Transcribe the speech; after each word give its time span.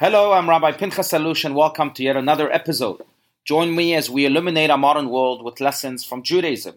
Hello, 0.00 0.32
I'm 0.32 0.48
Rabbi 0.48 0.72
Pinchas 0.72 1.12
Allouche, 1.12 1.44
and 1.44 1.54
welcome 1.54 1.90
to 1.90 2.02
yet 2.02 2.16
another 2.16 2.50
episode. 2.50 3.02
Join 3.44 3.76
me 3.76 3.94
as 3.94 4.08
we 4.08 4.24
illuminate 4.24 4.70
our 4.70 4.78
modern 4.78 5.10
world 5.10 5.44
with 5.44 5.60
lessons 5.60 6.06
from 6.06 6.22
Judaism. 6.22 6.76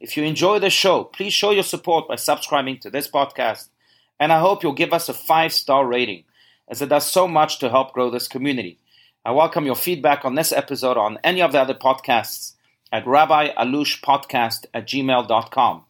If 0.00 0.16
you 0.16 0.24
enjoy 0.24 0.58
the 0.58 0.70
show, 0.70 1.04
please 1.04 1.32
show 1.32 1.52
your 1.52 1.62
support 1.62 2.08
by 2.08 2.16
subscribing 2.16 2.78
to 2.80 2.90
this 2.90 3.08
podcast, 3.08 3.68
and 4.18 4.32
I 4.32 4.40
hope 4.40 4.64
you'll 4.64 4.72
give 4.72 4.92
us 4.92 5.08
a 5.08 5.14
five 5.14 5.52
star 5.52 5.86
rating, 5.86 6.24
as 6.66 6.82
it 6.82 6.88
does 6.88 7.06
so 7.06 7.28
much 7.28 7.60
to 7.60 7.70
help 7.70 7.92
grow 7.92 8.10
this 8.10 8.26
community. 8.26 8.80
I 9.24 9.30
welcome 9.30 9.66
your 9.66 9.76
feedback 9.76 10.24
on 10.24 10.34
this 10.34 10.50
episode 10.50 10.96
on 10.96 11.20
any 11.22 11.42
of 11.42 11.52
the 11.52 11.60
other 11.60 11.74
podcasts 11.74 12.54
at 12.90 13.04
rabbiallouchepodcast 13.04 14.66
at 14.74 14.88
gmail.com. 14.88 15.84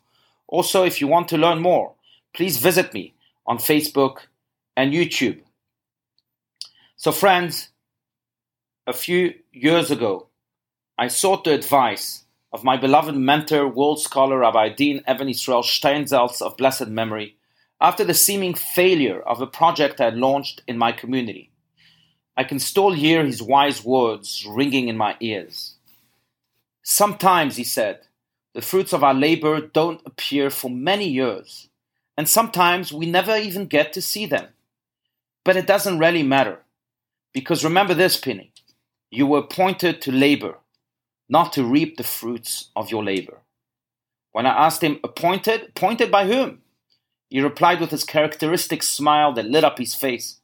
Also, 0.48 0.84
if 0.84 1.00
you 1.00 1.06
want 1.06 1.28
to 1.28 1.38
learn 1.38 1.60
more, 1.60 1.94
please 2.34 2.58
visit 2.58 2.92
me 2.92 3.14
on 3.46 3.56
Facebook 3.56 4.26
and 4.76 4.92
YouTube. 4.92 5.40
So, 7.04 7.12
friends, 7.12 7.68
a 8.86 8.94
few 8.94 9.34
years 9.52 9.90
ago, 9.90 10.28
I 10.96 11.08
sought 11.08 11.44
the 11.44 11.52
advice 11.52 12.24
of 12.50 12.64
my 12.64 12.78
beloved 12.78 13.14
mentor, 13.14 13.68
world 13.68 14.00
scholar 14.00 14.38
Rabbi 14.38 14.68
Adin 14.68 15.04
Even-Israel 15.06 15.64
Steinsaltz 15.64 16.40
of 16.40 16.56
blessed 16.56 16.88
memory, 16.88 17.36
after 17.78 18.04
the 18.04 18.14
seeming 18.14 18.54
failure 18.54 19.20
of 19.20 19.42
a 19.42 19.46
project 19.46 20.00
I 20.00 20.04
had 20.04 20.16
launched 20.16 20.62
in 20.66 20.78
my 20.78 20.92
community. 20.92 21.50
I 22.38 22.44
can 22.44 22.58
still 22.58 22.92
hear 22.92 23.22
his 23.22 23.42
wise 23.42 23.84
words 23.84 24.46
ringing 24.48 24.88
in 24.88 24.96
my 24.96 25.18
ears. 25.20 25.74
Sometimes, 26.82 27.56
he 27.56 27.64
said, 27.64 28.06
the 28.54 28.62
fruits 28.62 28.94
of 28.94 29.04
our 29.04 29.12
labor 29.12 29.60
don't 29.60 30.00
appear 30.06 30.48
for 30.48 30.70
many 30.70 31.10
years, 31.10 31.68
and 32.16 32.26
sometimes 32.26 32.94
we 32.94 33.04
never 33.04 33.36
even 33.36 33.66
get 33.66 33.92
to 33.92 34.00
see 34.00 34.24
them. 34.24 34.46
But 35.44 35.58
it 35.58 35.66
doesn't 35.66 35.98
really 35.98 36.22
matter. 36.22 36.63
Because 37.34 37.64
remember 37.64 37.94
this, 37.94 38.18
Pinny, 38.18 38.52
you 39.10 39.26
were 39.26 39.40
appointed 39.40 40.00
to 40.02 40.12
labor, 40.12 40.58
not 41.28 41.52
to 41.54 41.64
reap 41.64 41.98
the 41.98 42.04
fruits 42.04 42.70
of 42.74 42.90
your 42.90 43.04
labor. 43.04 43.40
When 44.32 44.46
I 44.46 44.66
asked 44.66 44.82
him, 44.82 45.00
appointed? 45.04 45.68
Appointed 45.76 46.10
by 46.10 46.26
whom? 46.26 46.62
He 47.28 47.40
replied 47.40 47.80
with 47.80 47.90
his 47.90 48.04
characteristic 48.04 48.82
smile 48.82 49.32
that 49.34 49.46
lit 49.46 49.64
up 49.64 49.78
his 49.78 49.94
face. 49.94 50.40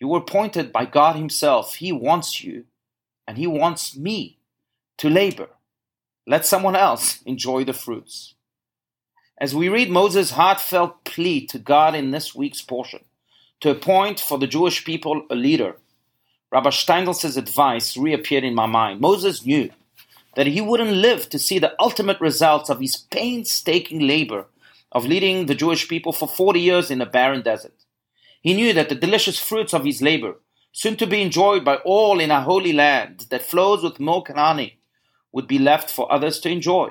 You 0.00 0.08
were 0.08 0.18
appointed 0.18 0.72
by 0.72 0.86
God 0.86 1.16
Himself. 1.16 1.76
He 1.76 1.92
wants 1.92 2.42
you, 2.42 2.64
and 3.28 3.36
He 3.36 3.46
wants 3.46 3.96
me 3.96 4.38
to 4.98 5.10
labor. 5.10 5.50
Let 6.26 6.46
someone 6.46 6.74
else 6.74 7.22
enjoy 7.26 7.64
the 7.64 7.74
fruits. 7.74 8.34
As 9.38 9.54
we 9.54 9.68
read 9.68 9.90
Moses' 9.90 10.32
heartfelt 10.32 11.04
plea 11.04 11.46
to 11.46 11.58
God 11.58 11.94
in 11.94 12.10
this 12.10 12.34
week's 12.34 12.62
portion, 12.62 13.04
to 13.60 13.70
appoint 13.70 14.20
for 14.20 14.38
the 14.38 14.46
Jewish 14.46 14.84
people 14.84 15.26
a 15.30 15.34
leader, 15.34 15.76
Rabbi 16.52 16.70
Steinsaltz's 16.70 17.36
advice 17.36 17.96
reappeared 17.96 18.42
in 18.42 18.54
my 18.54 18.66
mind. 18.66 19.00
Moses 19.00 19.46
knew 19.46 19.70
that 20.34 20.48
he 20.48 20.60
wouldn't 20.60 20.90
live 20.90 21.28
to 21.28 21.38
see 21.38 21.58
the 21.58 21.74
ultimate 21.78 22.20
results 22.20 22.68
of 22.68 22.80
his 22.80 22.96
painstaking 22.96 24.00
labor 24.00 24.46
of 24.90 25.06
leading 25.06 25.46
the 25.46 25.54
Jewish 25.54 25.88
people 25.88 26.12
for 26.12 26.26
40 26.26 26.60
years 26.60 26.90
in 26.90 27.00
a 27.00 27.06
barren 27.06 27.42
desert. 27.42 27.74
He 28.40 28.54
knew 28.54 28.72
that 28.72 28.88
the 28.88 28.94
delicious 28.96 29.38
fruits 29.38 29.72
of 29.72 29.84
his 29.84 30.02
labor, 30.02 30.36
soon 30.72 30.96
to 30.96 31.06
be 31.06 31.22
enjoyed 31.22 31.64
by 31.64 31.76
all 31.76 32.18
in 32.18 32.30
a 32.32 32.42
holy 32.42 32.72
land 32.72 33.26
that 33.30 33.42
flows 33.42 33.84
with 33.84 34.00
milk 34.00 34.28
and 34.28 34.38
honey, 34.38 34.78
would 35.30 35.46
be 35.46 35.58
left 35.58 35.88
for 35.88 36.12
others 36.12 36.40
to 36.40 36.50
enjoy. 36.50 36.90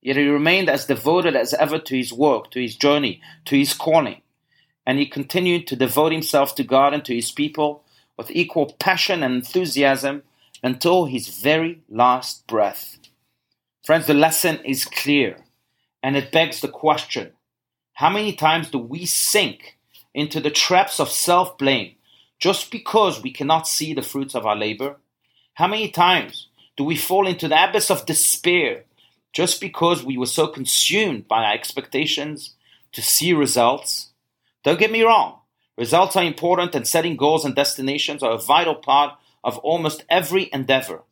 Yet 0.00 0.16
he 0.16 0.28
remained 0.28 0.70
as 0.70 0.86
devoted 0.86 1.36
as 1.36 1.52
ever 1.52 1.78
to 1.78 1.96
his 1.96 2.12
work, 2.12 2.50
to 2.52 2.62
his 2.62 2.76
journey, 2.76 3.20
to 3.46 3.58
his 3.58 3.74
calling, 3.74 4.22
and 4.86 4.98
he 4.98 5.04
continued 5.04 5.66
to 5.66 5.76
devote 5.76 6.12
himself 6.12 6.54
to 6.54 6.64
God 6.64 6.94
and 6.94 7.04
to 7.04 7.14
his 7.14 7.30
people 7.30 7.84
with 8.18 8.30
equal 8.32 8.74
passion 8.78 9.22
and 9.22 9.34
enthusiasm 9.34 10.24
until 10.62 11.06
his 11.06 11.28
very 11.28 11.80
last 11.88 12.46
breath. 12.46 12.98
Friends, 13.84 14.06
the 14.06 14.14
lesson 14.14 14.58
is 14.64 14.84
clear, 14.84 15.38
and 16.02 16.16
it 16.16 16.32
begs 16.32 16.60
the 16.60 16.68
question 16.68 17.32
how 17.98 18.10
many 18.10 18.32
times 18.32 18.70
do 18.70 18.78
we 18.78 19.06
sink 19.06 19.76
into 20.14 20.38
the 20.38 20.52
traps 20.52 21.00
of 21.00 21.10
self 21.10 21.58
blame 21.58 21.96
just 22.38 22.70
because 22.70 23.20
we 23.20 23.32
cannot 23.32 23.66
see 23.66 23.92
the 23.92 24.02
fruits 24.02 24.36
of 24.36 24.46
our 24.46 24.54
labor? 24.54 24.98
How 25.54 25.66
many 25.66 25.88
times 25.88 26.46
do 26.76 26.84
we 26.84 26.94
fall 26.94 27.26
into 27.26 27.48
the 27.48 27.68
abyss 27.68 27.90
of 27.90 28.06
despair 28.06 28.84
just 29.32 29.60
because 29.60 30.04
we 30.04 30.16
were 30.16 30.26
so 30.26 30.46
consumed 30.46 31.26
by 31.26 31.42
our 31.42 31.52
expectations 31.52 32.54
to 32.92 33.02
see 33.02 33.32
results? 33.32 34.10
Don't 34.62 34.78
get 34.78 34.92
me 34.92 35.02
wrong, 35.02 35.37
Results 35.78 36.16
are 36.16 36.24
important, 36.24 36.74
and 36.74 36.88
setting 36.88 37.16
goals 37.16 37.44
and 37.44 37.54
destinations 37.54 38.20
are 38.24 38.32
a 38.32 38.38
vital 38.38 38.74
part 38.74 39.14
of 39.44 39.58
almost 39.58 40.04
every 40.10 40.50
endeavor. 40.52 41.04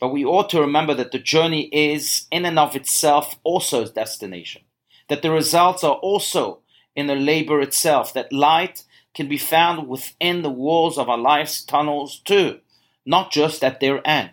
But 0.00 0.08
we 0.08 0.24
ought 0.24 0.50
to 0.50 0.60
remember 0.60 0.94
that 0.94 1.12
the 1.12 1.20
journey 1.20 1.68
is, 1.72 2.26
in 2.32 2.44
and 2.44 2.58
of 2.58 2.74
itself, 2.74 3.36
also 3.44 3.84
a 3.84 3.88
destination. 3.88 4.62
That 5.08 5.22
the 5.22 5.30
results 5.30 5.84
are 5.84 5.94
also 5.94 6.58
in 6.96 7.06
the 7.06 7.14
labor 7.14 7.60
itself. 7.60 8.12
That 8.12 8.32
light 8.32 8.82
can 9.14 9.28
be 9.28 9.38
found 9.38 9.86
within 9.86 10.42
the 10.42 10.50
walls 10.50 10.98
of 10.98 11.08
our 11.08 11.18
life's 11.18 11.62
tunnels 11.62 12.18
too, 12.18 12.58
not 13.06 13.30
just 13.30 13.62
at 13.62 13.78
their 13.78 14.04
end. 14.04 14.30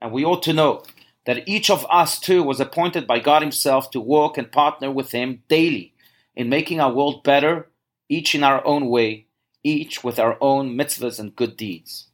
And 0.00 0.12
we 0.12 0.24
ought 0.24 0.42
to 0.44 0.54
know 0.54 0.82
that 1.26 1.46
each 1.46 1.68
of 1.68 1.86
us 1.90 2.18
too 2.18 2.42
was 2.42 2.58
appointed 2.58 3.06
by 3.06 3.18
God 3.18 3.42
Himself 3.42 3.90
to 3.90 4.00
work 4.00 4.38
and 4.38 4.50
partner 4.50 4.90
with 4.90 5.12
Him 5.12 5.42
daily 5.48 5.92
in 6.34 6.48
making 6.48 6.80
our 6.80 6.92
world 6.92 7.22
better 7.22 7.68
each 8.14 8.34
in 8.34 8.44
our 8.44 8.64
own 8.64 8.88
way, 8.88 9.26
each 9.64 10.04
with 10.04 10.18
our 10.18 10.36
own 10.40 10.76
mitzvahs 10.76 11.18
and 11.18 11.34
good 11.34 11.56
deeds. 11.56 12.06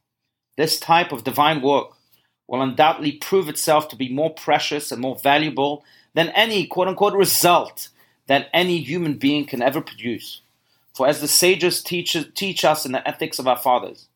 This 0.56 0.80
type 0.80 1.12
of 1.12 1.24
divine 1.24 1.60
work 1.60 1.90
will 2.48 2.62
undoubtedly 2.62 3.12
prove 3.12 3.48
itself 3.48 3.88
to 3.88 3.96
be 3.96 4.08
more 4.12 4.32
precious 4.32 4.90
and 4.90 5.00
more 5.00 5.18
valuable 5.18 5.84
than 6.14 6.30
any 6.30 6.66
quote 6.66 6.88
unquote 6.88 7.14
result 7.14 7.88
that 8.26 8.48
any 8.52 8.78
human 8.78 9.14
being 9.14 9.44
can 9.44 9.62
ever 9.62 9.80
produce. 9.80 10.40
For 10.94 11.06
as 11.06 11.20
the 11.20 11.28
sages 11.28 11.82
teach, 11.82 12.16
teach 12.34 12.64
us 12.64 12.86
in 12.86 12.92
the 12.92 13.06
ethics 13.06 13.38
of 13.38 13.46
our 13.46 13.56
fathers, 13.56 14.08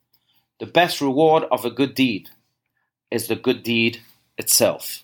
the 0.58 0.66
best 0.66 1.00
reward 1.00 1.44
of 1.50 1.64
a 1.64 1.70
good 1.70 1.94
deed 1.94 2.30
is 3.10 3.28
the 3.28 3.36
good 3.36 3.62
deed 3.62 4.00
itself. 4.38 5.03